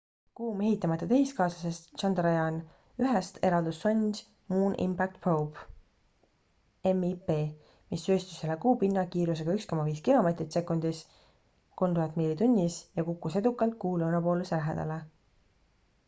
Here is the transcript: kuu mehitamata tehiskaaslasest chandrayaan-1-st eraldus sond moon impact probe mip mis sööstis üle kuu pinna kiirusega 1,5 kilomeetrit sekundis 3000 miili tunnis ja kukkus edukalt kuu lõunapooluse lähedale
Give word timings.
kuu 0.37 0.53
mehitamata 0.59 1.07
tehiskaaslasest 1.09 1.89
chandrayaan-1-st 2.03 3.37
eraldus 3.49 3.81
sond 3.83 4.21
moon 4.53 4.77
impact 4.85 5.19
probe 5.25 6.93
mip 7.03 7.29
mis 7.91 8.07
sööstis 8.07 8.41
üle 8.49 8.57
kuu 8.65 8.73
pinna 8.85 9.03
kiirusega 9.19 9.59
1,5 9.59 10.03
kilomeetrit 10.09 10.59
sekundis 10.59 11.03
3000 11.85 12.19
miili 12.23 12.39
tunnis 12.43 12.79
ja 13.01 13.07
kukkus 13.13 13.41
edukalt 13.45 13.79
kuu 13.87 13.95
lõunapooluse 14.05 14.59
lähedale 14.63 14.99